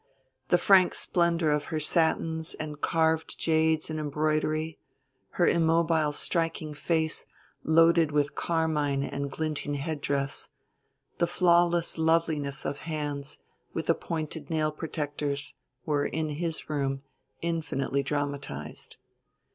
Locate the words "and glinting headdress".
9.03-10.49